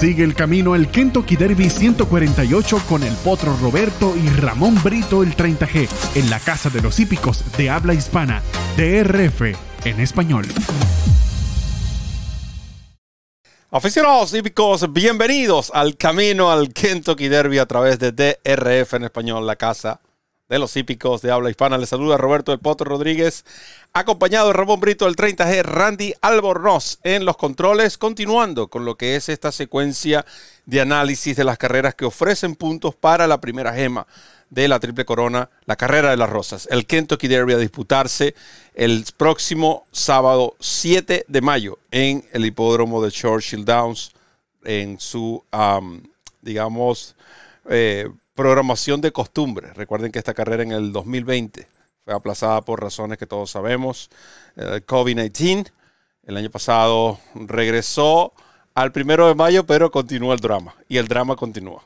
[0.00, 5.36] Sigue el camino al Kentucky Derby 148 con el Potro Roberto y Ramón Brito el
[5.36, 8.42] 30G en la Casa de los Hípicos de habla hispana,
[8.78, 9.42] DRF
[9.84, 10.46] en español.
[13.70, 19.56] Aficionados hípicos, bienvenidos al camino al Kentucky Derby a través de DRF en español, la
[19.56, 20.00] Casa
[20.50, 21.78] de los hípicos de habla hispana.
[21.78, 23.44] Les saluda Roberto del Potro Rodríguez,
[23.92, 29.14] acompañado de Ramón Brito del 30G, Randy Albornoz en los controles, continuando con lo que
[29.14, 30.26] es esta secuencia
[30.66, 34.08] de análisis de las carreras que ofrecen puntos para la primera gema
[34.50, 38.34] de la Triple Corona, la carrera de las rosas, el Kentucky Derby a disputarse
[38.74, 44.10] el próximo sábado 7 de mayo en el hipódromo de Churchill Downs,
[44.64, 45.44] en su,
[46.42, 47.14] digamos,
[47.68, 48.08] eh,
[48.40, 49.70] programación de costumbre.
[49.74, 51.68] Recuerden que esta carrera en el 2020
[52.06, 54.08] fue aplazada por razones que todos sabemos.
[54.56, 55.70] El COVID-19.
[56.24, 58.32] El año pasado regresó
[58.74, 60.74] al primero de mayo, pero continúa el drama.
[60.88, 61.82] Y el drama continúa.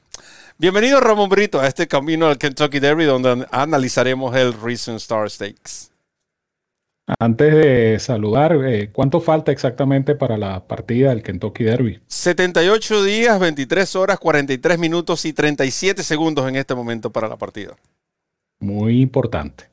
[0.56, 5.90] Bienvenido Ramón Brito a este camino al Kentucky Derby donde analizaremos el Recent Star Stakes.
[7.18, 12.00] Antes de saludar, eh, ¿cuánto falta exactamente para la partida del Kentucky Derby?
[12.06, 17.76] 78 días, 23 horas, 43 minutos y 37 segundos en este momento para la partida.
[18.60, 19.64] Muy importante.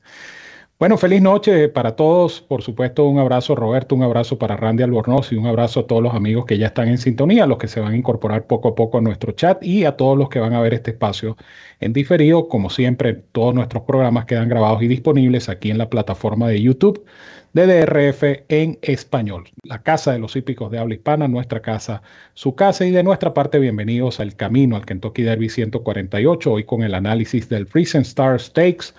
[0.81, 2.41] Bueno, feliz noche para todos.
[2.41, 6.01] Por supuesto, un abrazo Roberto, un abrazo para Randy Albornoz y un abrazo a todos
[6.01, 8.73] los amigos que ya están en sintonía, los que se van a incorporar poco a
[8.73, 11.37] poco a nuestro chat y a todos los que van a ver este espacio
[11.81, 12.47] en diferido.
[12.47, 17.05] Como siempre, todos nuestros programas quedan grabados y disponibles aquí en la plataforma de YouTube
[17.53, 19.43] de DRF en español.
[19.61, 22.01] La casa de los hípicos de habla hispana, nuestra casa,
[22.33, 26.81] su casa y de nuestra parte bienvenidos al camino al Kentucky Derby 148, hoy con
[26.81, 28.95] el análisis del Recent Star Stakes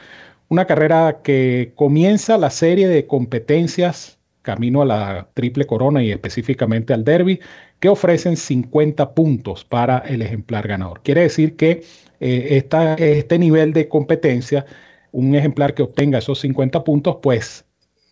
[0.52, 6.92] una carrera que comienza la serie de competencias camino a la triple corona y específicamente
[6.92, 7.40] al derby,
[7.80, 11.00] que ofrecen 50 puntos para el ejemplar ganador.
[11.02, 11.82] Quiere decir que
[12.20, 12.62] eh,
[12.98, 14.66] este nivel de competencia,
[15.10, 17.64] un ejemplar que obtenga esos 50 puntos, pues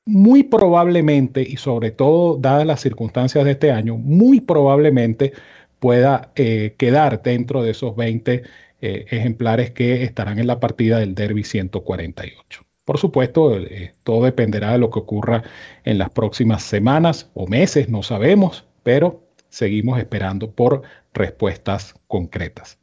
[0.07, 5.35] muy probablemente, y sobre todo dadas las circunstancias de este año, muy probablemente
[5.79, 8.45] pueda eh, quedar dentro de esos 20
[8.81, 12.63] eh, ejemplares que estarán en la partida del Derby 148.
[12.85, 15.43] Por supuesto, eh, todo dependerá de lo que ocurra
[15.85, 20.83] en las próximas semanas o meses, no sabemos, pero seguimos esperando por
[21.13, 22.79] respuestas concretas.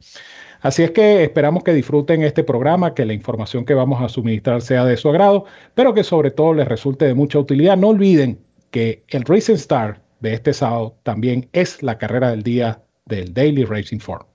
[0.60, 4.60] Así es que esperamos que disfruten este programa, que la información que vamos a suministrar
[4.62, 5.44] sea de su agrado,
[5.74, 7.76] pero que sobre todo les resulte de mucha utilidad.
[7.76, 12.82] No olviden que el Racing Star de este sábado también es la carrera del día
[13.06, 14.26] del Daily Racing Form.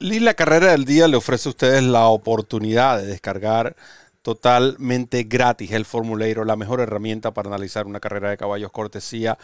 [0.00, 3.76] Y la carrera del día le ofrece a ustedes la oportunidad de descargar
[4.22, 9.38] totalmente gratis el Formulator, la mejor herramienta para analizar una carrera de caballos cortesía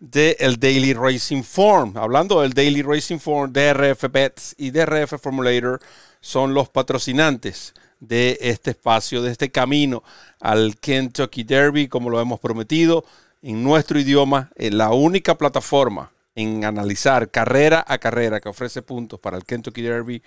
[0.00, 1.96] del el Daily Racing Form.
[1.96, 5.80] Hablando del Daily Racing Form, DRF Bets y DRF Formulator
[6.20, 10.02] son los patrocinantes de este espacio, de este camino
[10.40, 13.04] al Kentucky Derby, como lo hemos prometido,
[13.40, 19.20] en nuestro idioma, en la única plataforma en analizar carrera a carrera que ofrece puntos
[19.20, 20.22] para el Kentucky Derby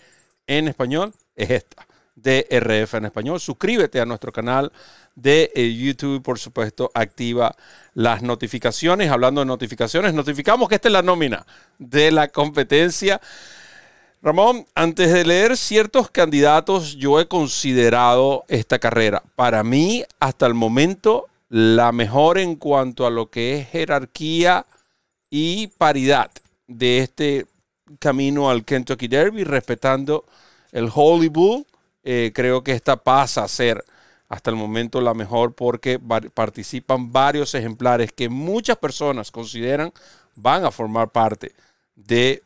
[0.48, 3.40] en español es esta, DRF en español.
[3.40, 4.72] Suscríbete a nuestro canal
[5.16, 7.56] de eh, YouTube por supuesto activa
[7.94, 9.10] las notificaciones.
[9.10, 11.46] Hablando de notificaciones, notificamos que esta es la nómina
[11.78, 13.20] de la competencia.
[14.22, 19.22] Ramón, antes de leer ciertos candidatos, yo he considerado esta carrera.
[19.36, 24.66] Para mí, hasta el momento, la mejor en cuanto a lo que es jerarquía
[25.38, 26.32] y paridad
[26.66, 27.46] de este
[28.00, 30.24] camino al Kentucky Derby, respetando
[30.72, 31.68] el Holy Bull.
[32.06, 33.84] Eh, creo que esta pasa a ser
[34.30, 36.00] hasta el momento la mejor porque
[36.34, 39.92] participan varios ejemplares que muchas personas consideran
[40.36, 41.52] van a formar parte
[41.96, 42.42] de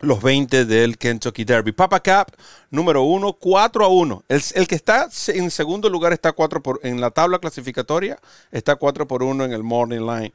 [0.00, 1.72] los 20 del Kentucky Derby.
[1.72, 2.32] Papa Cap,
[2.70, 4.24] número 1, 4 a 1.
[4.28, 8.18] El, que está en segundo lugar está 4 por, en la tabla clasificatoria,
[8.52, 10.32] está 4 por 1 en el Morning Line.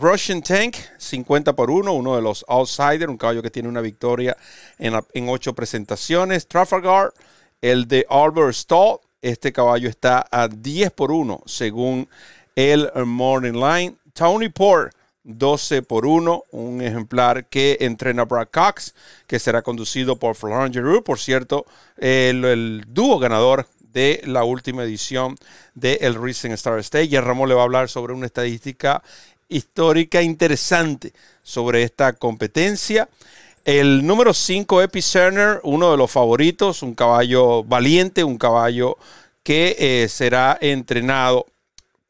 [0.00, 4.36] Russian Tank, 50 por 1, uno de los outsiders, un caballo que tiene una victoria
[4.78, 6.46] en, en 8 presentaciones.
[6.48, 7.12] Trafalgar,
[7.60, 12.08] el de Albert Stall, este caballo está a 10 por 1 según
[12.54, 13.96] el Morning Line.
[14.12, 14.94] Tony Port,
[15.26, 18.94] 12 por 1, un ejemplar que entrena Brad Cox,
[19.26, 25.36] que será conducido por Florent Giroux, por cierto, el, dúo ganador de la última edición
[25.74, 27.06] del el Recent Star State.
[27.06, 29.02] Y Ramón le va a hablar sobre una estadística
[29.48, 31.12] histórica interesante
[31.42, 33.08] sobre esta competencia.
[33.64, 38.96] El número 5, Epicerner, uno de los favoritos, un caballo valiente, un caballo
[39.42, 41.46] que eh, será entrenado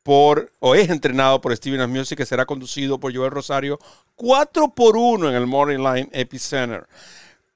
[0.06, 3.80] por, o es entrenado por Steven Music, que será conducido por Joel Rosario
[4.14, 6.86] 4 por 1 en el Morning Line Epicenter.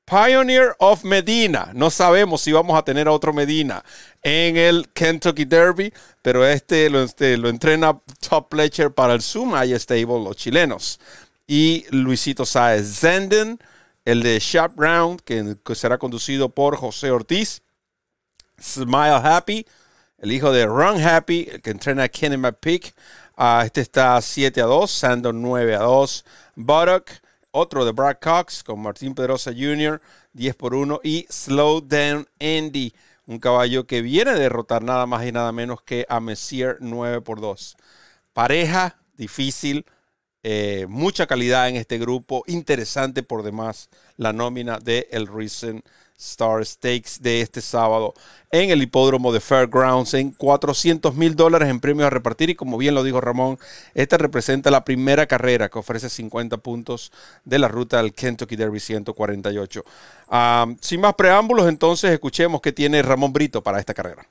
[0.04, 1.70] Pioneer of Medina.
[1.74, 3.84] No sabemos si vamos a tener a otro Medina
[4.20, 5.92] en el Kentucky Derby,
[6.22, 7.96] pero este lo, este, lo entrena
[8.28, 10.98] Top Pletcher para el Sumaya Stable, los chilenos.
[11.46, 13.60] Y Luisito Saez Zenden,
[14.04, 17.62] el de Sharp Round, que, será conducido por José Ortiz.
[18.60, 19.64] Smile Happy,
[20.20, 22.94] el hijo de Run Happy, el que entrena a Kenny McPeak.
[23.36, 26.24] Uh, este está 7 a 2, Sandon 9 a 2,
[26.56, 27.10] Buttock
[27.52, 30.00] otro de Brad Cox con Martín Pedrosa Jr.,
[30.34, 31.00] 10 por 1.
[31.02, 32.92] Y Slow Down Andy,
[33.26, 37.22] un caballo que viene a derrotar nada más y nada menos que a Messier 9
[37.22, 37.76] por 2.
[38.32, 39.84] Pareja difícil,
[40.42, 45.84] eh, mucha calidad en este grupo, interesante por demás la nómina de El Recent
[46.20, 48.14] Star Stakes de este sábado
[48.52, 52.76] en el hipódromo de Fairgrounds en 400 mil dólares en premios a repartir y como
[52.76, 53.58] bien lo dijo Ramón,
[53.94, 57.12] esta representa la primera carrera que ofrece 50 puntos
[57.44, 59.84] de la ruta del Kentucky Derby 148.
[60.28, 64.26] Ah, sin más preámbulos, entonces escuchemos qué tiene Ramón Brito para esta carrera.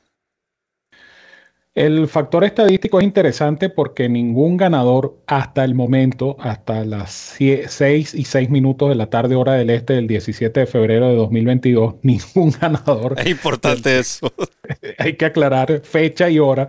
[1.80, 8.26] El factor estadístico es interesante porque ningún ganador hasta el momento, hasta las 6 y
[8.26, 12.52] 6 minutos de la tarde hora del este del 17 de febrero de 2022, ningún
[12.60, 13.16] ganador.
[13.18, 14.30] Es importante eso.
[14.98, 16.68] Hay que aclarar fecha y hora.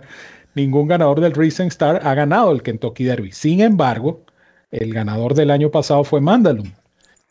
[0.55, 3.33] Ningún ganador del Recent Star ha ganado el Kentucky Derby.
[3.33, 4.23] Sin embargo,
[4.71, 6.73] el ganador del año pasado fue Mandalun.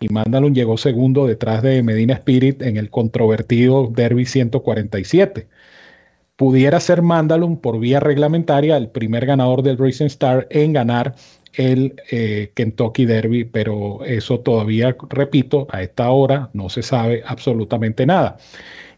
[0.00, 5.48] Y Mandalun llegó segundo detrás de Medina Spirit en el controvertido Derby 147
[6.40, 11.14] pudiera ser Mandalun por vía reglamentaria el primer ganador del Racing Star en ganar
[11.52, 18.06] el eh, Kentucky Derby, pero eso todavía, repito, a esta hora no se sabe absolutamente
[18.06, 18.38] nada.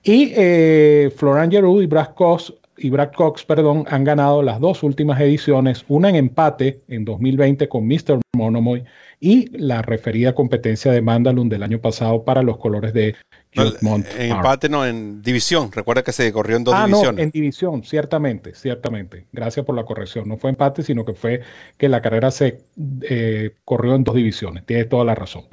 [0.04, 5.20] Y eh, Florian y Brad Cox, y Brad Cox perdón, han ganado las dos últimas
[5.20, 8.20] ediciones, una en empate en 2020 con Mr.
[8.36, 8.84] Monomoy
[9.18, 13.16] y la referida competencia de Mandalun del año pasado para los colores de
[13.54, 15.70] en empate no, en división.
[15.72, 17.16] Recuerda que se corrió en dos ah, divisiones.
[17.16, 19.26] No, en división, ciertamente, ciertamente.
[19.32, 20.28] Gracias por la corrección.
[20.28, 21.42] No fue empate, sino que fue
[21.76, 22.62] que la carrera se
[23.02, 24.64] eh, corrió en dos divisiones.
[24.64, 25.44] Tienes toda la razón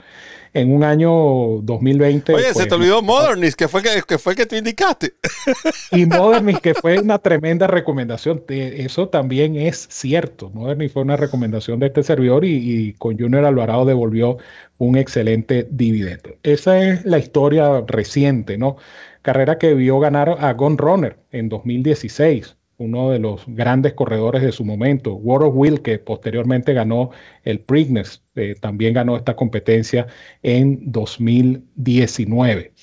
[0.54, 1.10] en un año
[1.62, 2.34] 2020.
[2.34, 5.14] Oye, se pues, te olvidó Modernist, que fue que, que fue que tú indicaste.
[5.92, 8.44] Y Modernist, que fue una tremenda recomendación.
[8.48, 10.50] Eso también es cierto.
[10.52, 14.38] Modernist fue una recomendación de este servidor y, con Junior Alvarado devolvió
[14.78, 16.36] un excelente dividendo.
[16.44, 18.78] Esa es la historia reciente, ¿no?
[19.22, 24.52] Carrera que vio ganar a Gun Runner en 2016 uno de los grandes corredores de
[24.52, 25.14] su momento.
[25.14, 27.12] Of Will, que posteriormente ganó
[27.44, 30.08] el Preakness, eh, también ganó esta competencia
[30.42, 32.74] en 2019.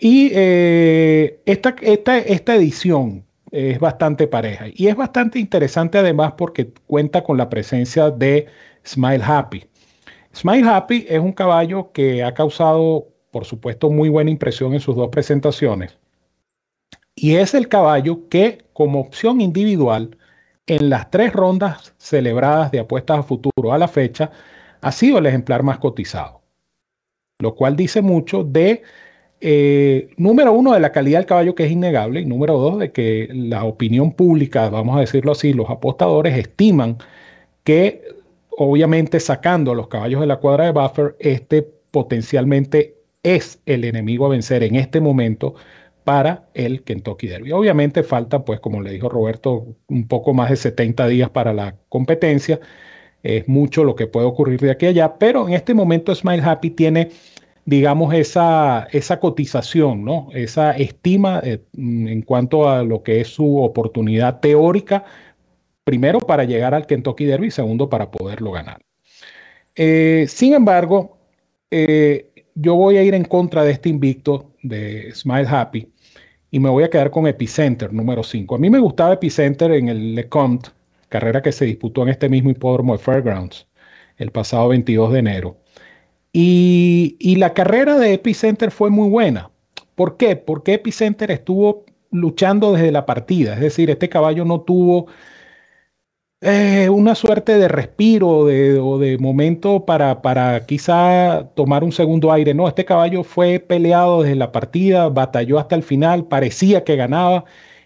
[0.00, 6.72] Y eh, esta, esta, esta edición es bastante pareja y es bastante interesante además porque
[6.86, 8.46] cuenta con la presencia de
[8.84, 9.64] Smile Happy.
[10.34, 14.96] Smile Happy es un caballo que ha causado, por supuesto, muy buena impresión en sus
[14.96, 15.98] dos presentaciones
[17.14, 20.16] y es el caballo que como opción individual
[20.66, 24.30] en las tres rondas celebradas de apuestas a futuro a la fecha
[24.80, 26.42] ha sido el ejemplar más cotizado,
[27.40, 28.82] lo cual dice mucho de,
[29.40, 32.92] eh, número uno, de la calidad del caballo que es innegable y número dos, de
[32.92, 36.98] que la opinión pública, vamos a decirlo así, los apostadores estiman
[37.64, 38.02] que
[38.50, 44.26] obviamente sacando a los caballos de la cuadra de Buffer, este potencialmente es el enemigo
[44.26, 45.54] a vencer en este momento
[46.04, 47.52] para el Kentucky Derby.
[47.52, 51.76] Obviamente falta, pues como le dijo Roberto, un poco más de 70 días para la
[51.88, 52.60] competencia.
[53.22, 56.42] Es mucho lo que puede ocurrir de aquí a allá, pero en este momento Smile
[56.42, 57.10] Happy tiene,
[57.64, 60.28] digamos, esa, esa cotización, ¿no?
[60.34, 65.04] Esa estima eh, en cuanto a lo que es su oportunidad teórica,
[65.84, 68.80] primero para llegar al Kentucky Derby, segundo para poderlo ganar.
[69.74, 71.18] Eh, sin embargo,
[71.70, 75.91] eh, yo voy a ir en contra de este invicto de Smile Happy
[76.52, 78.54] y me voy a quedar con Epicenter número 5.
[78.54, 80.68] A mí me gustaba Epicenter en el LeCompte,
[81.08, 83.66] carrera que se disputó en este mismo hipódromo de Fairgrounds
[84.18, 85.56] el pasado 22 de enero.
[86.30, 89.50] Y, y la carrera de Epicenter fue muy buena.
[89.94, 90.36] ¿Por qué?
[90.36, 95.06] Porque Epicenter estuvo luchando desde la partida, es decir, este caballo no tuvo
[96.42, 102.32] eh, una suerte de respiro de, o de momento para, para quizá tomar un segundo
[102.32, 102.52] aire.
[102.52, 107.44] No, este caballo fue peleado desde la partida, batalló hasta el final, parecía que ganaba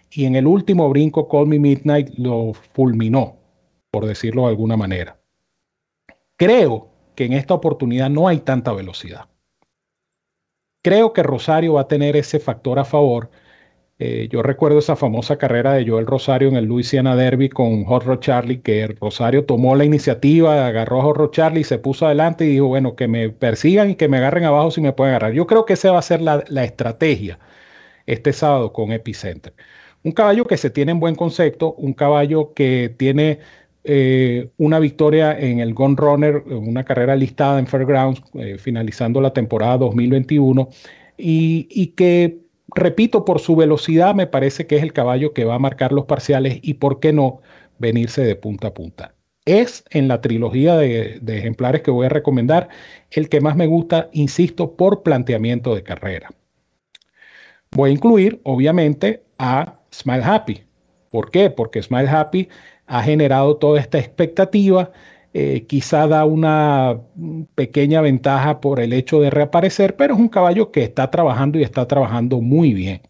[0.09, 3.37] y en el último brinco Call Me Midnight lo fulminó,
[3.91, 5.19] por decirlo de alguna manera.
[6.35, 9.27] Creo que en esta oportunidad no hay tanta velocidad.
[10.83, 13.29] Creo que Rosario va a tener ese factor a favor
[13.99, 18.19] Eh, yo recuerdo esa famosa carrera de Joel Rosario en el Louisiana Derby con Hot
[18.19, 22.49] Charlie, que Rosario tomó la iniciativa, agarró a Hot Rod Charlie, se puso adelante y
[22.49, 25.33] dijo, bueno, que me persigan y que me agarren abajo si me pueden agarrar.
[25.33, 27.39] Yo creo que esa va a ser la, estrategia
[28.05, 29.53] este sábado con Epicenter.
[30.03, 33.39] Un caballo que se tiene en buen concepto, un caballo que tiene
[33.83, 39.33] eh, una victoria en el Gun Runner, una carrera listada en Fairgrounds, eh, finalizando la
[39.33, 40.69] temporada 2021,
[41.17, 42.46] y, y que
[42.77, 46.05] repito, por su velocidad me parece que es el caballo que va a marcar los
[46.05, 47.41] parciales y por qué no
[47.79, 49.13] venirse de punta a punta.
[49.45, 52.69] Es en la trilogía de, ejemplares que voy a recomendar
[53.11, 56.29] el que más me gusta, insisto, por planteamiento de carrera.
[57.71, 60.63] Voy a incluir, obviamente, a Smile Happy.
[61.11, 61.49] ¿Por qué?
[61.49, 62.49] Porque Smile Happy
[62.87, 64.91] ha generado toda esta expectativa
[65.39, 66.99] eh, quizá da una
[67.53, 71.63] pequeña ventaja por el hecho de reaparecer, pero es un caballo que está trabajando y
[71.63, 73.01] está trabajando muy bien.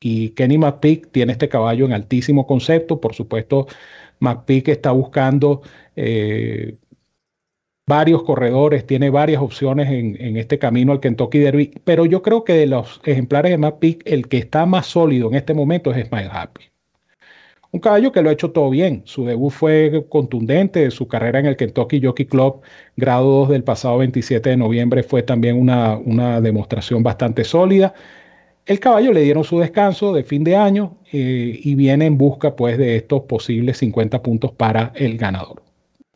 [0.00, 3.00] Y Kenny McPeak tiene este caballo en altísimo concepto.
[3.00, 3.66] Por supuesto,
[4.20, 5.62] McPeak está buscando
[5.96, 6.76] eh,
[7.86, 12.52] varios corredores, tiene varias opciones en, este camino al Kentucky Derby, pero yo creo que
[12.52, 16.28] de los ejemplares de McPeak, el que está más sólido en este momento es Smile
[16.30, 16.73] Happy.
[17.74, 19.02] Un caballo que lo ha hecho todo bien.
[19.04, 20.92] Su debut fue contundente.
[20.92, 22.60] Su carrera en el Kentucky Jockey Club,
[22.96, 27.92] grado 2 del pasado 27 de noviembre, fue también una, una demostración bastante sólida.
[28.64, 32.54] El caballo le dieron su descanso de fin de año eh, y viene en busca
[32.54, 35.64] pues, de estos posibles 50 puntos para el ganador.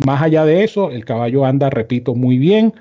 [0.07, 2.73] Más allá de eso, el caballo anda, repito, muy bien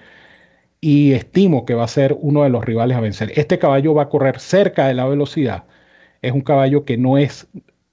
[0.81, 3.31] y estimo que va a ser uno de los rivales a vencer.
[3.37, 5.63] Este caballo va a correr cerca de la velocidad.
[6.21, 7.47] Es un caballo que no es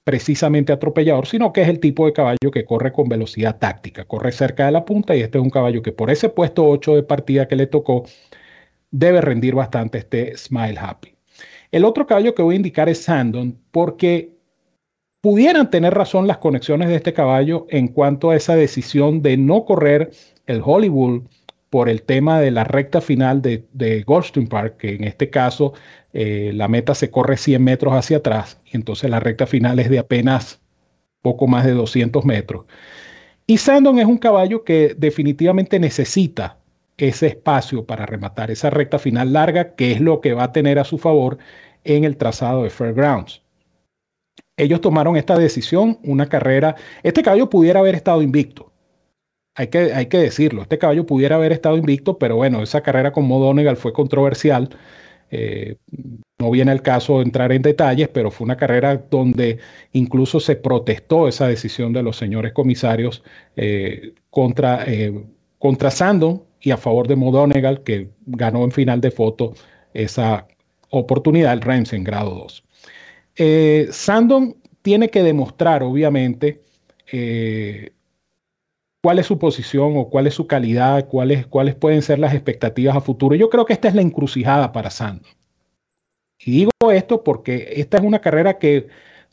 [0.05, 4.31] precisamente atropellador, sino que es el tipo de caballo que corre con velocidad táctica, corre
[4.31, 7.03] cerca de la punta y este es un caballo que por ese puesto 8 de
[7.03, 8.05] partida que le tocó
[8.91, 11.15] debe rendir bastante este Smile Happy.
[11.71, 14.35] El otro caballo que voy a indicar es Sandon porque
[15.21, 19.65] pudieran tener razón las conexiones de este caballo en cuanto a esa decisión de no
[19.65, 20.11] correr
[20.45, 21.23] el Hollywood
[21.71, 25.73] por el tema de la recta final de, de Goldstein Park, que en este caso
[26.17, 29.89] eh, la meta se corre 100 metros hacia atrás y entonces la recta final es
[29.89, 30.61] de apenas
[31.21, 32.65] poco más de 200 metros.
[33.45, 36.57] Y Sandon es un caballo que definitivamente necesita
[36.97, 40.79] ese espacio para rematar esa recta final larga, que es lo que va a tener
[40.79, 41.37] a su favor
[41.83, 43.43] en el trazado de Fairgrounds.
[44.55, 46.75] Ellos tomaron esta decisión, una carrera.
[47.03, 48.71] Este caballo pudiera haber estado invicto.
[49.53, 50.61] Hay que, hay que decirlo.
[50.61, 54.69] Este caballo pudiera haber estado invicto, pero bueno, esa carrera con Modonegal fue controversial
[55.31, 55.77] eh,
[56.37, 59.59] no viene el caso entrar en detalles, pero fue una carrera donde
[59.93, 63.23] incluso se protestó esa decisión de los señores comisarios
[63.55, 65.23] eh, contra, eh,
[65.59, 69.53] contra Sandon y a favor de Modonegal, que ganó en final de foto
[69.93, 70.47] esa
[70.89, 72.63] oportunidad, el Reims en grado 2.
[73.91, 76.61] Sandon tiene que demostrar, obviamente,
[79.05, 82.95] cuál es su posición o cuál es su calidad, cuáles, cuáles pueden ser las expectativas
[82.95, 83.35] a futuro.
[83.35, 85.29] Yo creo que esta es la encrucijada para Sando.
[86.39, 88.87] Y digo esto porque esta es una carrera que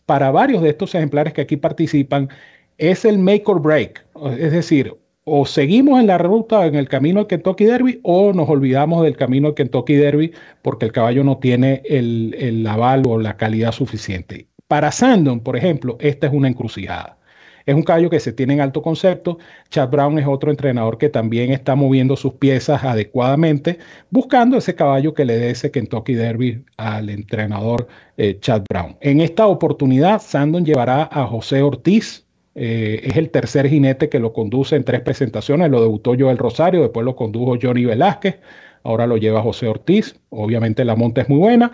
[0.04, 2.28] para varios de estos ejemplares que aquí participan
[2.76, 4.04] es el make or break.
[4.38, 8.50] Es decir, o seguimos en la ruta, en el camino al Kentucky Derby, o nos
[8.50, 13.18] olvidamos del camino al Kentucky Derby porque el caballo no tiene el, el aval o
[13.18, 14.48] la calidad suficiente.
[14.68, 17.16] Para Sandon, por ejemplo, esta es una encrucijada.
[17.66, 19.38] Es un caballo que se tiene en alto concepto.
[19.70, 23.78] Chad Brown es otro entrenador que también está moviendo sus piezas adecuadamente,
[24.10, 28.96] buscando ese caballo que le dé ese Kentucky Derby al entrenador eh, Chad Brown.
[29.00, 32.26] En esta oportunidad, Sandon llevará a José Ortiz.
[32.54, 35.70] Eh, es el tercer jinete que lo conduce en tres presentaciones.
[35.70, 38.40] Lo debutó Joel Rosario, después lo condujo Johnny Velázquez,
[38.82, 40.16] ahora lo lleva José Ortiz.
[40.30, 41.72] Obviamente la monta es muy buena.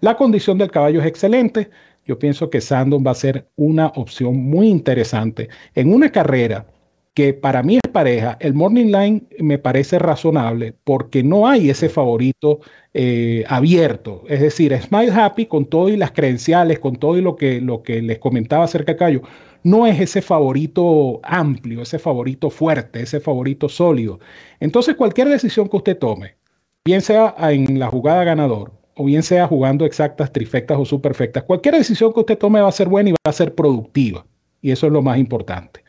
[0.00, 1.68] La condición del caballo es excelente
[2.04, 6.66] yo pienso que Sandon va a ser una opción muy interesante en una carrera
[7.14, 8.36] que para mí es pareja.
[8.40, 12.60] El Morning Line me parece razonable porque no hay ese favorito
[12.94, 14.24] eh, abierto.
[14.28, 17.82] Es decir, Smile Happy con todo y las credenciales, con todo y lo que, lo
[17.82, 19.22] que les comentaba acerca de Cayo,
[19.62, 24.20] no es ese favorito amplio, ese favorito fuerte, ese favorito sólido.
[24.60, 26.36] Entonces, cualquier decisión que usted tome,
[26.84, 31.74] bien sea en la jugada ganador o bien sea jugando exactas, trifectas o superfectas, cualquier
[31.74, 34.26] decisión que usted tome va a ser buena y va a ser productiva.
[34.60, 35.82] Y eso es lo más importante.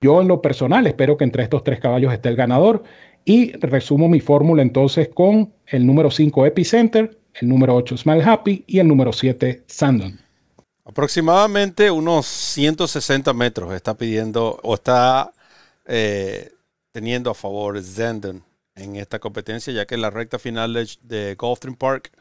[0.00, 2.84] Yo en lo personal espero que entre estos tres caballos esté el ganador
[3.24, 8.62] y resumo mi fórmula entonces con el número 5 Epicenter, el número 8 Smile Happy
[8.68, 10.20] y el número 7 Sandon.
[10.84, 15.32] Aproximadamente unos 160 metros está pidiendo o está
[15.86, 16.52] eh,
[16.92, 21.76] teniendo a favor Sandon en esta competencia, ya que la recta final de, de Gulfstream
[21.76, 22.12] Park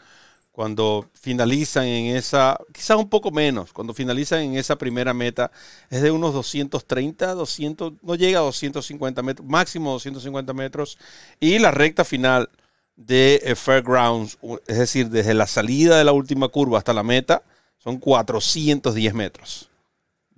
[0.52, 5.52] cuando finalizan en esa, quizás un poco menos, cuando finalizan en esa primera meta,
[5.90, 10.98] es de unos 230, 200, no llega a 250 metros, máximo 250 metros,
[11.40, 12.50] y la recta final
[12.98, 17.44] de eh, Fairgrounds, es decir, desde la salida de la última curva hasta la meta,
[17.78, 19.70] son 410 metros.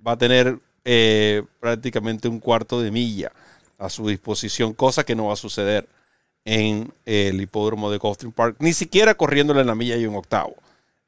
[0.06, 3.32] Va a tener eh, prácticamente un cuarto de milla
[3.78, 5.88] a su disposición, cosa que no va a suceder
[6.44, 10.56] en el hipódromo de Gulfstream Park, ni siquiera corriéndole en la milla y un octavo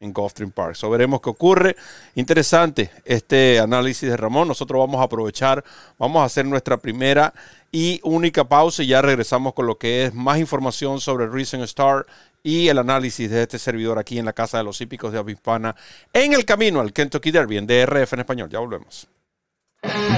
[0.01, 0.75] en Gulfstream Park.
[0.77, 1.77] So, veremos qué ocurre.
[2.15, 4.49] Interesante este análisis de Ramón.
[4.49, 5.65] Nosotros vamos a aprovechar,
[5.99, 7.33] vamos a hacer nuestra primera
[7.73, 12.07] y única pausa y ya regresamos con lo que es más información sobre Recent Star
[12.43, 15.75] y el análisis de este servidor aquí en la Casa de los Hípicos de Avispana
[16.13, 18.49] en el camino al Kentucky Derby en DRF en español.
[18.51, 19.09] Ya volvemos.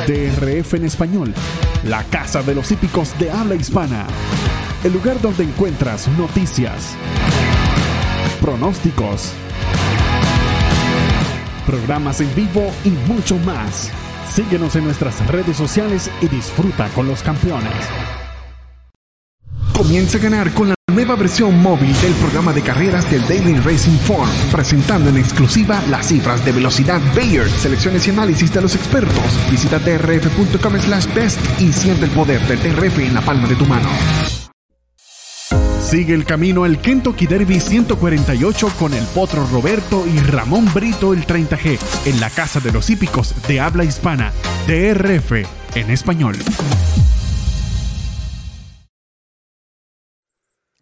[0.06, 1.34] DRF en español,
[1.84, 4.06] la Casa de los Hípicos de habla hispana
[4.85, 6.94] el lugar donde encuentras noticias,
[8.40, 9.32] pronósticos,
[11.66, 13.90] programas en vivo y mucho más.
[14.35, 17.73] Síguenos en nuestras redes sociales y disfruta con los campeones.
[19.76, 23.99] Comienza a ganar con la nueva versión móvil del programa de carreras del Daily Racing
[23.99, 29.50] Form, presentando en exclusiva las cifras de velocidad Bayard, selecciones y análisis de los expertos.
[29.50, 33.66] Visita trf.com slash best y siente el poder del TRF en la palma de tu
[33.66, 33.88] mano.
[35.88, 41.26] Sigue el camino al Kentucky Derby 148 con el Potro Roberto y Ramón Brito el
[41.26, 44.30] 30G en la Casa de los Hípicos de habla hispana,
[44.66, 45.33] DRF
[45.75, 46.37] en español.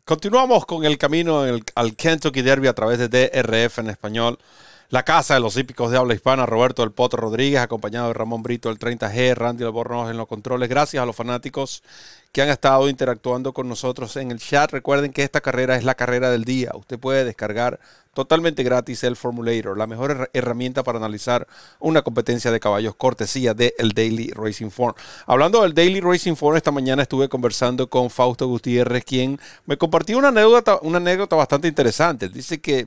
[0.05, 1.45] Continuamos con el camino
[1.77, 4.39] al Kentucky Derby a través de DRF en español.
[4.89, 8.45] La Casa de los Hípicos de habla hispana, Roberto del Potro Rodríguez, acompañado de Ramón
[8.45, 10.69] Brito el 30G, Randy Albornoz en los controles.
[10.69, 11.83] Gracias a los fanáticos
[12.31, 14.71] que han estado interactuando con nosotros en el chat.
[14.71, 16.71] Recuerden que esta carrera es la carrera del día.
[16.75, 17.81] Usted puede descargar
[18.15, 21.47] totalmente gratis el Formulator, la mejor herramienta para analizar
[21.81, 24.95] una competencia de caballos cortesía del el Daily Racing Form.
[25.27, 30.17] Hablando del Daily Racing Form, esta mañana estuve conversando con Fausto Gutiérrez, quien me compartió
[30.17, 32.29] una anécdota, una anécdota bastante interesante.
[32.29, 32.87] Dice que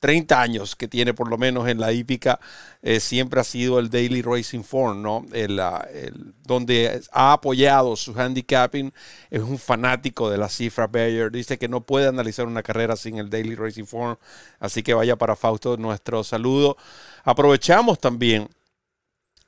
[0.00, 2.38] 30 años que tiene por lo menos en la hípica,
[2.82, 5.26] eh, siempre ha sido el Daily Racing Form, ¿no?
[5.32, 5.60] El,
[6.44, 8.92] donde ha apoyado su handicapping,
[9.30, 13.18] es un fanático de la cifra Bayer, dice que no puede analizar una carrera sin
[13.18, 14.16] el Daily Racing Form,
[14.60, 16.76] así que vaya para Fausto nuestro saludo.
[17.24, 18.48] Aprovechamos también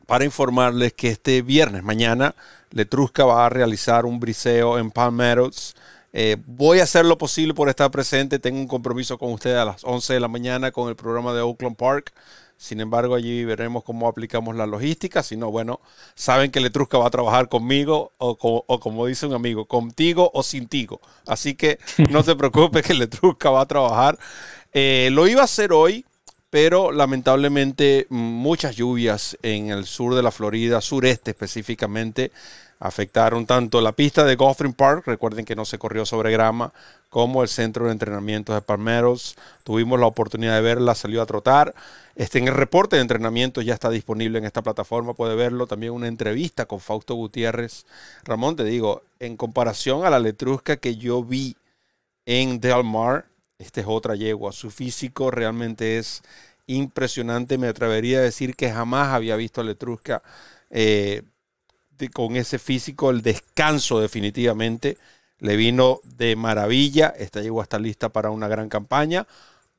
[0.07, 2.35] para informarles que este viernes, mañana,
[2.73, 5.77] Letrusca va a realizar un briseo en Palm Meadows
[6.13, 8.39] eh, voy a hacer lo posible por estar presente.
[8.39, 11.41] Tengo un compromiso con ustedes a las 11 de la mañana con el programa de
[11.41, 12.13] Oakland Park.
[12.57, 15.23] Sin embargo, allí veremos cómo aplicamos la logística.
[15.23, 15.81] Si no, bueno,
[16.15, 18.37] saben que Letrusca va a trabajar conmigo o,
[18.81, 21.01] como dice un amigo, contigo o sin tigo.
[21.27, 21.79] Así que
[22.11, 24.19] no se preocupe que Letrusca va a trabajar.
[24.75, 26.05] Eh, lo iba a hacer hoy,
[26.51, 32.31] pero lamentablemente muchas lluvias en el sur de la Florida, sureste específicamente,
[32.81, 36.73] afectaron tanto la pista de Gotham Park, recuerden que no se corrió sobre grama,
[37.11, 39.37] como el centro de entrenamiento de Palmeros.
[39.65, 41.75] Tuvimos la oportunidad de verla, salió a trotar.
[42.15, 45.67] Este, en el reporte de entrenamiento ya está disponible en esta plataforma, puede verlo.
[45.67, 47.85] También una entrevista con Fausto Gutiérrez.
[48.25, 51.57] Ramón, te digo, en comparación a la letrusca que yo vi
[52.25, 53.27] en Del Mar,
[53.59, 54.53] este es otra yegua.
[54.53, 56.23] Su físico realmente es
[56.67, 57.59] impresionante.
[57.59, 60.23] Me atrevería a decir que jamás había visto a letrusca.
[60.71, 61.23] Eh,
[62.09, 64.97] con ese físico, el descanso definitivamente
[65.39, 67.09] le vino de maravilla.
[67.19, 69.27] Esta llegó hasta lista para una gran campaña.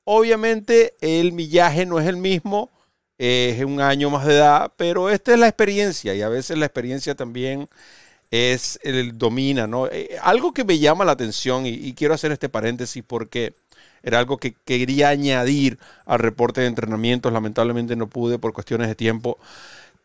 [0.03, 2.69] Obviamente el millaje no es el mismo,
[3.17, 6.65] es un año más de edad, pero esta es la experiencia y a veces la
[6.65, 7.69] experiencia también
[8.31, 9.87] es el domina, ¿no?
[9.87, 13.53] Eh, algo que me llama la atención y, quiero hacer este paréntesis porque
[14.03, 18.95] era algo que quería añadir al reporte de entrenamientos, lamentablemente no pude por cuestiones de
[18.95, 19.37] tiempo,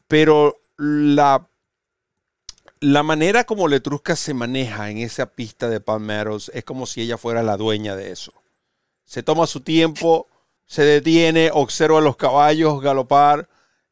[0.08, 1.46] pero la
[2.80, 7.16] la manera como Letrusca se maneja en esa pista de Palmeros es como si ella
[7.16, 8.32] fuera la dueña de eso.
[9.04, 10.28] Se toma su tiempo,
[10.66, 13.48] se detiene, observa a los caballos galopar.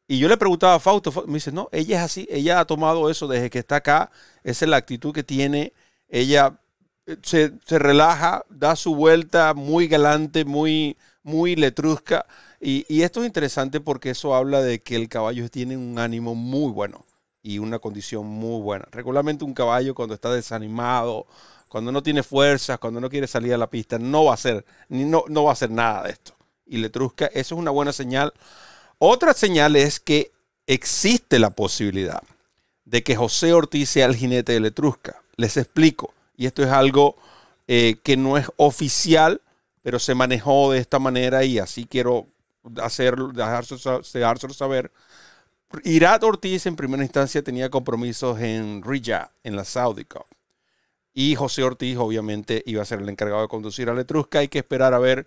[0.07, 3.09] Y yo le preguntaba a Fausto, me dice, no, ella es así, ella ha tomado
[3.09, 4.11] eso desde que está acá,
[4.43, 5.73] esa es la actitud que tiene,
[6.07, 6.59] ella
[7.07, 12.27] eh, se, relaja, da su vuelta muy galante, muy, muy letrusca.
[12.61, 16.71] Y, esto es interesante porque eso habla de que el caballo tiene un ánimo muy
[16.71, 17.03] bueno
[17.45, 18.87] y una condición muy buena.
[18.89, 21.27] Regularmente un caballo cuando está desanimado,
[21.69, 24.65] cuando no tiene fuerzas, cuando no quiere salir a la pista, no va a hacer,
[24.89, 26.35] no, no va a hacer nada de esto.
[26.65, 28.33] Y Letrusca, eso es una buena señal.
[28.97, 30.31] Otra señal es que
[30.65, 32.23] existe la posibilidad
[32.83, 35.21] de que José Ortiz sea el jinete de Letrusca.
[35.35, 36.15] Les explico.
[36.35, 37.15] Y esto es algo
[37.67, 39.39] eh, que no es oficial,
[39.83, 42.25] pero se manejó de esta manera y así quiero
[42.81, 44.91] hacerlo, dejárselo saber.
[45.83, 50.25] Irat Ortiz en primera instancia tenía compromisos en Riyadh, en la Saudi Cup.
[51.13, 54.39] Y José Ortiz obviamente iba a ser el encargado de conducir a Letrusca.
[54.39, 55.25] Hay que esperar a ver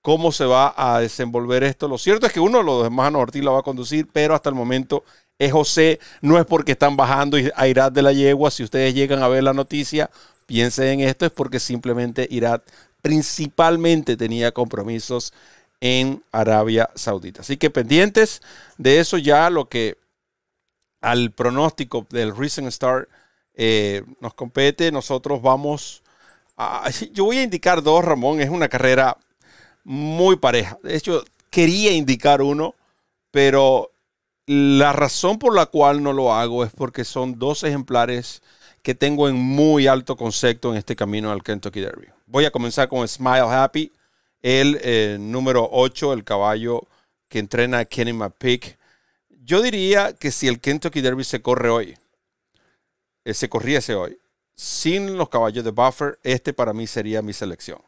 [0.00, 1.88] cómo se va a desenvolver esto.
[1.88, 4.48] Lo cierto es que uno de los demás Ortiz la va a conducir, pero hasta
[4.48, 5.04] el momento
[5.38, 6.00] es José.
[6.22, 8.50] No es porque están bajando a Irat de la yegua.
[8.50, 10.10] Si ustedes llegan a ver la noticia,
[10.46, 12.62] piensen en esto, es porque simplemente Irat
[13.02, 15.32] principalmente tenía compromisos
[15.80, 17.42] en Arabia Saudita.
[17.42, 18.42] Así que pendientes
[18.78, 19.98] de eso ya lo que
[21.00, 23.08] al pronóstico del Recent Star
[23.54, 24.90] eh, nos compete.
[24.90, 26.02] Nosotros vamos
[27.12, 29.16] yo voy a indicar dos, Ramón, es una carrera
[29.84, 30.78] muy pareja.
[30.82, 32.74] De hecho, quería indicar uno,
[33.30, 33.90] pero
[34.46, 38.42] la razón por la cual no lo hago es porque son dos ejemplares
[38.82, 42.06] que tengo en muy alto concepto en este camino al Kentucky Derby.
[42.26, 43.92] Voy a comenzar con Smile Happy
[44.46, 46.86] el eh, número 8, el caballo
[47.28, 48.78] que entrena a Kenny McPeak.
[49.42, 51.98] Yo diría que si el Kentucky Derby se corre hoy,
[53.24, 54.16] eh, se corriese hoy,
[54.54, 57.80] sin los caballos de Buffer, este para mí sería mi selección.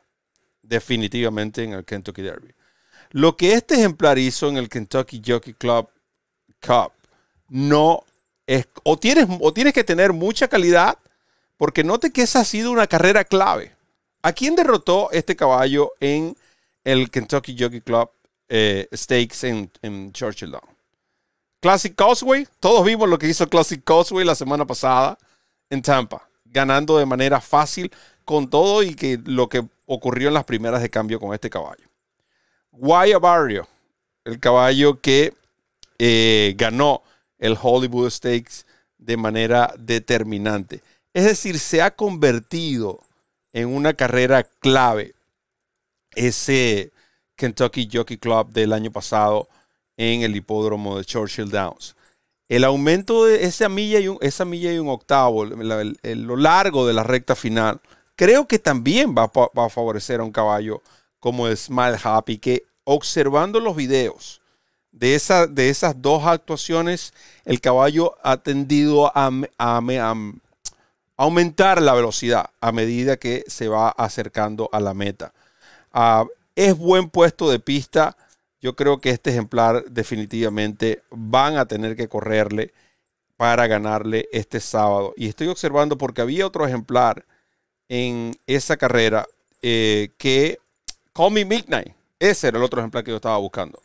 [0.60, 2.52] Definitivamente en el Kentucky Derby.
[3.10, 5.88] Lo que este ejemplar hizo en el Kentucky Jockey Club
[6.60, 6.90] Cup
[7.46, 8.02] no
[8.48, 10.98] es, o tienes, o tienes que tener mucha calidad,
[11.56, 13.76] porque note que esa ha sido una carrera clave.
[14.22, 16.36] ¿A quién derrotó este caballo en
[16.92, 18.10] el Kentucky Jockey Club
[18.48, 20.64] eh, Stakes en, Churchill Down.
[21.60, 25.18] Classic Causeway, todos vimos lo que hizo Classic Causeway la semana pasada
[25.68, 27.92] en Tampa, ganando de manera fácil
[28.24, 31.84] con todo y que lo que ocurrió en las primeras de cambio con este caballo.
[32.70, 33.68] Guaya Barrio,
[34.24, 35.34] el caballo que
[35.98, 37.02] eh, ganó
[37.38, 38.64] el Hollywood Stakes
[38.96, 40.82] de manera determinante.
[41.12, 43.00] Es decir, se ha convertido
[43.52, 45.14] en una carrera clave
[46.14, 46.92] ese
[47.36, 49.48] Kentucky Jockey Club del año pasado
[49.96, 51.96] en el hipódromo de Churchill Downs.
[52.48, 56.94] El aumento de esa milla y un, esa milla y un octavo, lo largo de
[56.94, 57.80] la recta final,
[58.16, 60.82] creo que también va, a favorecer a un caballo
[61.20, 64.40] como Smile Happy, que observando los videos
[64.92, 67.12] de, de esas dos actuaciones,
[67.44, 69.30] el caballo ha tendido a
[71.16, 75.34] aumentar la velocidad a medida que se va acercando a la meta.
[75.92, 76.24] Ah,
[76.54, 78.16] es buen puesto de pista.
[78.60, 82.72] Yo creo que este ejemplar definitivamente van a tener que correrle
[83.36, 85.14] para ganarle este sábado.
[85.16, 87.24] Y estoy observando porque había otro ejemplar
[87.88, 89.26] en esa carrera
[89.62, 90.58] eh, que
[91.12, 91.94] Call Me Midnight.
[92.18, 93.80] Ese era el otro ejemplar que yo estaba buscando.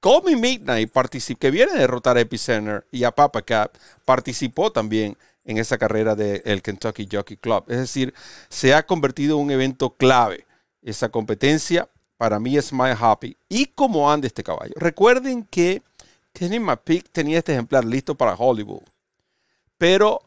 [0.00, 0.92] Call Me Midnight,
[1.38, 6.14] que viene a derrotar a Epicenter y a Papa Cap, participó también en esa carrera
[6.14, 7.64] del Kentucky Jockey Club.
[7.68, 8.14] Es decir,
[8.48, 10.46] se ha convertido en un evento clave
[10.84, 11.88] esa competencia.
[12.16, 13.36] Para mí es My Happy.
[13.48, 14.74] ¿Y cómo anda este caballo?
[14.76, 15.82] Recuerden que
[16.32, 18.82] Kenny McPeak tenía este ejemplar listo para Hollywood.
[19.78, 20.22] Pero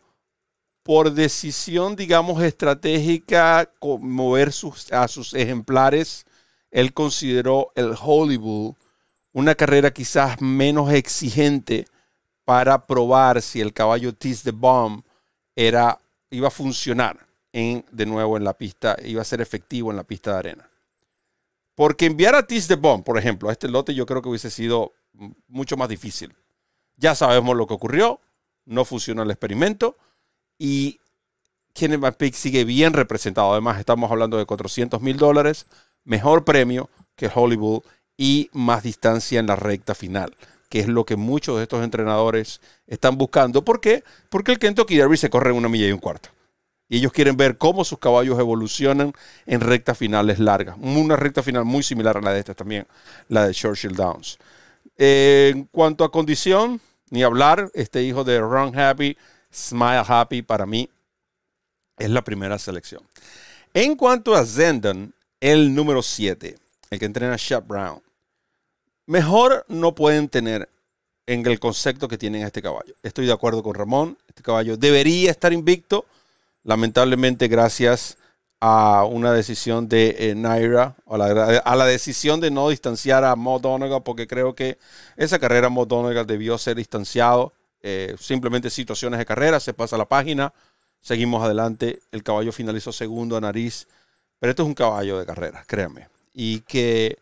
[0.83, 6.25] por decisión, digamos, estratégica, mover sus, a sus ejemplares,
[6.71, 8.75] él consideró el Hollywood
[9.33, 11.85] una carrera quizás menos exigente
[12.45, 15.03] para probar si el caballo Tease the Bomb
[15.55, 17.26] era, iba a funcionar
[17.91, 20.69] de nuevo en la pista, iba a ser efectivo en la pista de arena.
[21.73, 24.51] Porque enviar a Tis de Bomb, por ejemplo, a este lote yo creo que hubiese
[24.51, 24.93] sido
[25.47, 26.35] mucho más difícil.
[26.97, 28.19] Ya sabemos lo que ocurrió,
[28.65, 29.97] no funcionó el experimento
[30.59, 30.99] y
[31.73, 33.51] Kenneth McPeak sigue bien representado.
[33.51, 35.65] Además, estamos hablando de 400 mil dólares,
[36.03, 37.83] mejor premio que Hollywood
[38.17, 40.35] y más distancia en la recta final,
[40.69, 43.63] que es lo que muchos de estos entrenadores están buscando.
[43.63, 44.03] ¿Por qué?
[44.29, 46.36] Porque el Kentucky Derby se corre una milla y un cuarto
[46.89, 49.13] y ellos quieren ver cómo sus caballos evolucionan
[49.45, 50.77] en rectas finales largas.
[50.79, 52.87] Una recta final muy similar a la de esta también,
[53.29, 54.37] la de Churchill Downs.
[54.97, 59.17] en cuanto a condición, ni hablar, este hijo de Run Happy,
[59.53, 60.89] Smile Happy, para mí
[61.97, 63.03] es la primera selección.
[63.73, 66.57] En cuanto a Zendon, el número 7,
[66.89, 68.01] el que entrena a Shep Brown,
[69.05, 70.69] mejor no pueden tener
[71.27, 72.95] en el concepto que tienen a este caballo.
[73.03, 76.05] Estoy de acuerdo con Ramón, este caballo debería estar invicto
[76.67, 78.17] lamentablemente gracias
[78.59, 84.03] a una decisión de eh, Naira, a la, decisión de no distanciar a Mo Donegal,
[84.03, 84.77] porque creo que
[85.15, 87.53] esa carrera Mo Donegal debió ser distanciado.
[87.81, 90.53] Eh, simplemente situaciones de carrera, se pasa la página,
[90.99, 92.01] seguimos adelante.
[92.11, 93.87] El caballo finalizó segundo a nariz,
[94.37, 96.09] pero esto es un caballo de carrera, créanme.
[96.33, 97.17] Y que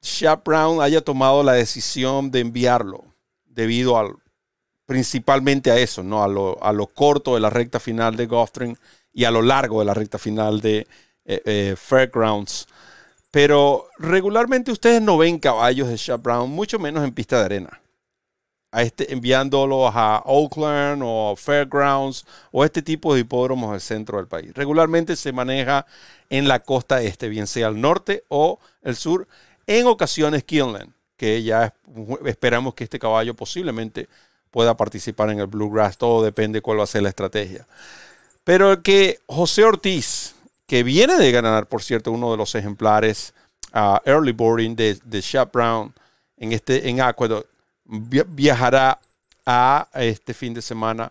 [0.00, 3.04] Shap Brown haya tomado la decisión de enviarlo
[3.46, 4.14] debido al
[4.86, 6.22] principalmente a eso, ¿no?
[6.22, 8.74] A lo, a lo corto de la recta final de Gotham
[9.12, 10.86] y a lo largo de la recta final de
[11.24, 12.66] eh, eh, Fairgrounds.
[13.30, 17.80] Pero regularmente ustedes no ven caballos de Shop Brown, mucho menos en pista de arena.
[18.70, 24.26] A este, enviándolos a Oakland o Fairgrounds o este tipo de hipódromos del centro del
[24.26, 24.52] país.
[24.54, 25.86] Regularmente se maneja
[26.28, 29.28] en la costa este, bien sea el norte o el sur,
[29.66, 31.74] en ocasiones Keeneland, que ya
[32.26, 34.08] esperamos que este caballo posiblemente
[34.54, 35.98] pueda participar en el Bluegrass.
[35.98, 37.66] Todo depende cuál va a ser la estrategia.
[38.44, 40.36] Pero que José Ortiz,
[40.68, 43.34] que viene de ganar, por cierto, uno de los ejemplares
[43.72, 45.92] a early boarding de, de Shop Brown
[46.36, 47.48] en, este, en Aqueduct,
[47.84, 49.00] viajará
[49.44, 51.10] a este fin de semana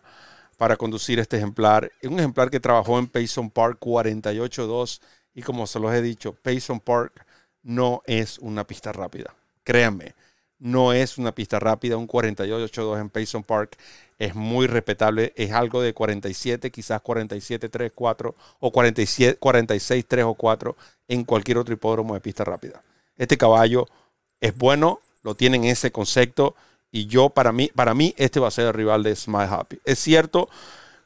[0.56, 1.92] para conducir este ejemplar.
[2.04, 5.02] Un ejemplar que trabajó en Payson Park 48-2
[5.36, 7.26] y como se los he dicho, Payson Park
[7.62, 9.36] no es una pista rápida.
[9.66, 10.16] Créanme,
[10.64, 11.98] no es una pista rápida.
[11.98, 13.78] Un 48-2 en Payson Park
[14.18, 15.34] es muy respetable.
[15.36, 20.78] Es algo de 47, quizás 47-3, 4 o 47, 46, 3 o 4
[21.10, 22.82] en cualquier otro hipódromo de pista rápida.
[23.18, 23.88] Este caballo
[24.40, 26.56] es bueno, lo tienen ese concepto
[26.92, 29.80] y yo para mí, para mí este va a ser el rival de Smile Happy.
[29.84, 30.48] Es cierto,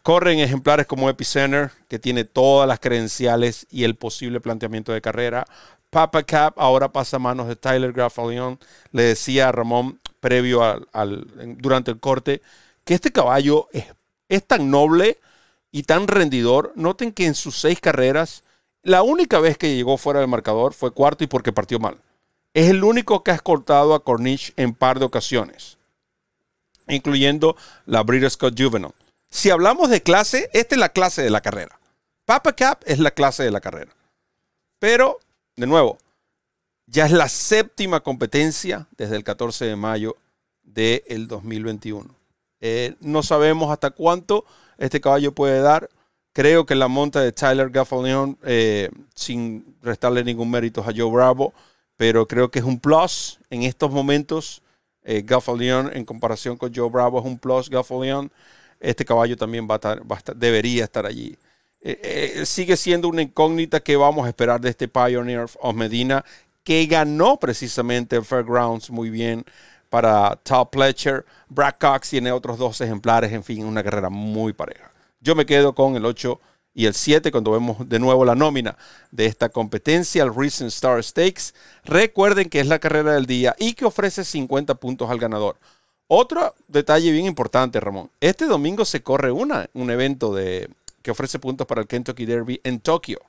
[0.03, 5.47] corren ejemplares como Epicenter, que tiene todas las credenciales y el posible planteamiento de carrera.
[5.89, 8.59] Papa Cap ahora pasa a manos de Tyler Graffalion.
[8.91, 12.41] Le decía a Ramón previo al, durante el corte
[12.83, 13.85] que este caballo es,
[14.29, 15.19] es tan noble
[15.71, 16.73] y tan rendidor.
[16.75, 18.43] Noten que en sus seis carreras,
[18.83, 21.97] la única vez que llegó fuera del marcador fue cuarto y porque partió mal.
[22.53, 25.77] Es el único que ha escoltado a Cornish en par de ocasiones,
[26.87, 28.93] incluyendo la Breeders' Scott Juvenile.
[29.29, 31.79] Si hablamos de clase, esta es la clase de la carrera.
[32.25, 33.93] Papa Cap es la clase de la carrera.
[34.79, 35.19] Pero,
[35.57, 35.97] de nuevo,
[36.85, 40.15] ya es la séptima competencia desde el 14 de mayo
[40.63, 42.15] del 2021.
[42.61, 44.45] Eh, no sabemos hasta cuánto
[44.77, 45.89] este caballo puede dar.
[46.31, 51.53] Creo que la monta de Tyler Gaffalion, eh, sin restarle ningún mérito a Joe Bravo,
[51.97, 54.61] pero creo que es un plus en estos momentos.
[55.03, 57.67] Eh, en comparación con Joe Bravo es un plus.
[57.69, 58.31] Gaffalion,
[58.79, 61.35] este caballo también va a estar, debería estar allí.
[61.81, 61.99] Eh,
[62.39, 66.25] eh, sigue siendo una incógnita que vamos a esperar de este Pioneer of Medina,
[66.63, 69.45] que ganó precisamente Fairgrounds muy bien
[69.89, 71.25] para Top Pletcher.
[71.49, 74.91] Brad Cox tiene otros dos ejemplares, en fin, una carrera muy pareja.
[75.21, 76.39] Yo me quedo con el 8
[76.73, 78.77] y el 7 cuando vemos de nuevo la nómina
[79.11, 81.53] de esta competencia, el Recent Star Stakes.
[81.85, 85.57] Recuerden que es la carrera del día y que ofrece 50 puntos al ganador.
[86.07, 88.09] Otro detalle bien importante, Ramón.
[88.21, 90.69] Este domingo se corre una, un evento de,
[91.01, 93.19] que ofrece puntos para el Kentucky Derby en Tokio.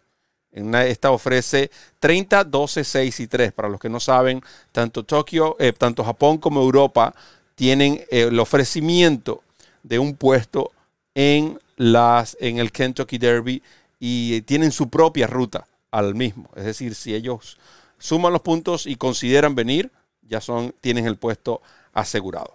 [0.51, 3.53] Esta ofrece 30, 12, 6 y 3.
[3.53, 7.15] Para los que no saben, tanto Tokio, eh, tanto Japón como Europa
[7.55, 9.43] tienen eh, el ofrecimiento
[9.83, 10.73] de un puesto
[11.15, 13.63] en las, en el Kentucky Derby
[14.01, 16.51] y tienen su propia ruta al mismo.
[16.57, 17.59] Es decir, si ellos
[17.99, 19.91] suman los puntos y consideran venir,
[20.23, 22.55] ya son, tienen el puesto asegurado.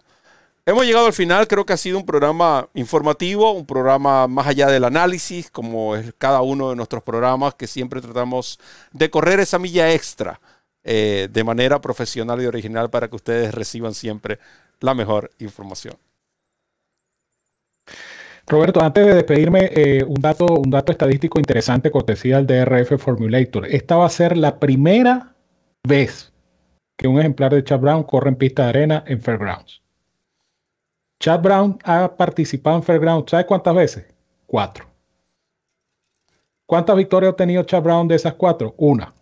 [0.66, 4.68] Hemos llegado al final, creo que ha sido un programa informativo, un programa más allá
[4.68, 8.60] del análisis, como es cada uno de nuestros programas, que siempre tratamos
[8.94, 10.40] de correr esa milla extra
[10.86, 14.40] eh, de manera profesional y original para que ustedes reciban siempre
[14.80, 15.98] la mejor información.
[18.48, 23.66] Roberto, antes de despedirme, eh, un, dato, un dato estadístico interesante, cortesía del DRF Formulator.
[23.66, 25.36] Esta va a ser la primera
[25.86, 26.32] vez
[26.98, 29.83] que un ejemplar de Chad Brown corre en pista de arena en Fairgrounds.
[31.20, 34.06] Chad Brown ha participado en Fairgrounds, ¿sabes cuántas veces?
[34.46, 34.86] Cuatro.
[36.66, 38.74] ¿Cuántas victorias ha tenido Chad Brown de esas cuatro?
[38.78, 39.14] Una.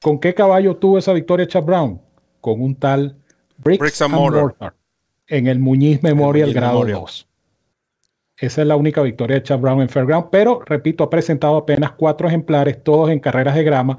[0.00, 2.00] ¿Con qué caballo tuvo esa victoria Chad Brown?
[2.40, 3.16] Con un tal
[3.58, 4.74] Bricks, and Mortar.
[5.26, 7.28] en el Muñiz Memorial grado 2.
[8.40, 11.92] Esa es la única victoria de Chad Brown en Fairground, pero repito, ha presentado apenas
[11.92, 13.98] cuatro ejemplares, todos en carreras de grama,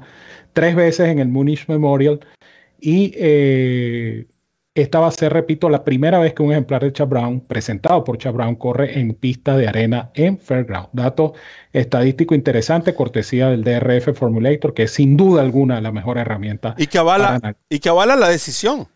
[0.52, 2.18] tres veces en el Munich Memorial
[2.80, 4.26] y eh,
[4.74, 8.04] esta va a ser, repito, la primera vez que un ejemplar de Chad Brown, presentado
[8.04, 10.88] por Chad Brown, corre en pista de arena en Fairground.
[10.92, 11.34] Dato
[11.72, 16.74] estadístico interesante, cortesía del DRF Formulator, que es sin duda alguna la mejor herramienta.
[16.78, 18.88] Y que avala, y que avala la decisión.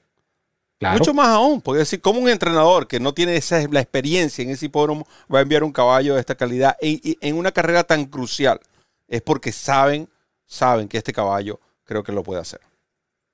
[0.81, 4.51] Mucho más aún, porque decir, como un entrenador que no tiene esa, la experiencia en
[4.51, 8.61] ese hipódromo va a enviar un caballo de esta calidad en, una carrera tan crucial,
[9.09, 10.09] es porque saben,
[10.45, 12.61] saben que este caballo creo que lo puede hacer.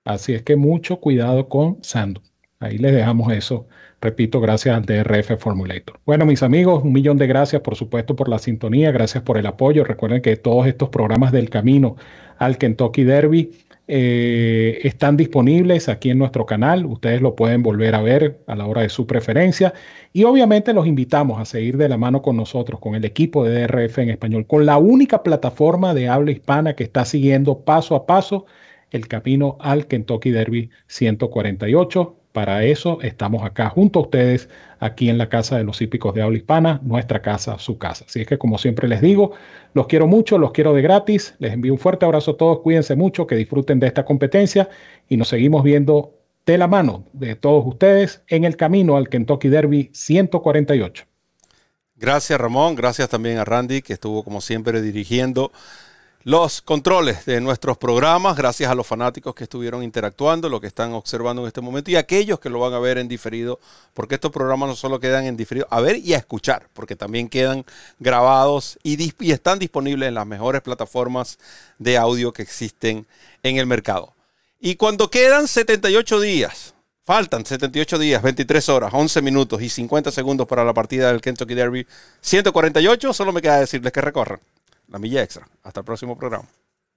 [0.04, 2.20] Así es que mucho cuidado con Sandu.
[2.62, 3.66] Ahí les dejamos eso.
[4.00, 5.98] Repito, gracias al DRF Formulator.
[6.06, 8.92] Bueno, mis amigos, un millón de gracias, por supuesto, por la sintonía.
[8.92, 9.82] Gracias por el apoyo.
[9.82, 11.96] Recuerden que todos estos programas del camino
[12.38, 13.50] al Kentucky Derby
[13.88, 16.86] eh, están disponibles aquí en nuestro canal.
[16.86, 19.74] Ustedes lo pueden volver a ver a la hora de su preferencia.
[20.12, 23.66] Y obviamente los invitamos a seguir de la mano con nosotros, con el equipo de
[23.66, 28.06] DRF en español, con la única plataforma de habla hispana que está siguiendo paso a
[28.06, 28.46] paso
[28.92, 32.21] el camino al Kentucky Derby 148.
[32.32, 34.48] Para eso estamos acá junto a ustedes,
[34.80, 38.06] aquí en la Casa de los Hípicos de Habla Hispana, nuestra casa, su casa.
[38.08, 39.32] Así es que, como siempre les digo,
[39.74, 41.34] los quiero mucho, los quiero de gratis.
[41.38, 44.70] Les envío un fuerte abrazo a todos, cuídense mucho, que disfruten de esta competencia
[45.08, 46.14] y nos seguimos viendo
[46.46, 51.04] de la mano de todos ustedes en el camino al Kentucky Derby 148.
[51.96, 55.52] Gracias Ramón, gracias también a Randy que estuvo como siempre dirigiendo
[56.24, 60.92] los controles de nuestros programas, gracias a los fanáticos que estuvieron interactuando, lo que están
[60.92, 63.58] observando en este momento y aquellos que lo van a ver en diferido,
[63.92, 67.28] porque estos programas no solo quedan en diferido, a ver y a escuchar, porque también
[67.28, 67.64] quedan
[67.98, 71.38] grabados y, y están disponibles en las mejores plataformas
[71.78, 73.06] de audio que existen
[73.42, 74.14] en el mercado.
[74.60, 80.46] Y cuando quedan 78 días, faltan 78 días, 23 horas, 11 minutos y 50 segundos
[80.46, 81.84] para la partida del Kentucky Derby
[82.20, 84.38] 148, solo me queda decirles que recorran
[84.92, 85.48] la milla extra.
[85.62, 86.46] Hasta el próximo programa.